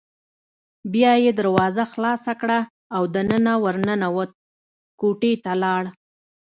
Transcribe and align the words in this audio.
بیا 0.93 1.11
یې 1.23 1.31
دروازه 1.39 1.83
خلاصه 1.93 2.33
کړه 2.41 2.59
او 2.95 3.01
دننه 3.15 3.53
ور 3.63 3.75
ننوت، 3.87 4.31
کوټې 4.99 5.33
ته 5.43 5.51
لاړ. 5.63 5.83